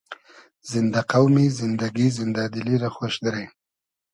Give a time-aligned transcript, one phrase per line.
[0.71, 3.45] زیندۂ قۆمی، زیندئگی، زیندۂ دیلی رۂ خۉش دیرې